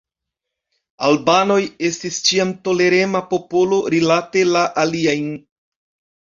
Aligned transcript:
Albanoj 1.09 1.57
estis 1.89 2.17
ĉiam 2.29 2.53
tolerema 2.69 3.21
popolo 3.35 3.79
rilate 3.95 4.45
la 4.57 4.65
aliajn. 4.87 5.31